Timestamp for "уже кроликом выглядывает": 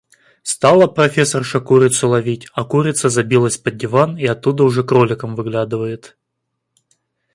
4.63-6.17